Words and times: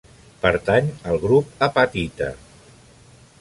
Pertany 0.45 0.87
al 1.11 1.21
grup 1.25 1.63
apatita. 1.67 2.31